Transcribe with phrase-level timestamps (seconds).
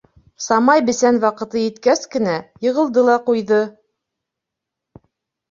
[0.43, 2.33] Самай бесән ваҡыты еткәс кенә,
[2.65, 3.61] йығылды ла ҡуйҙы...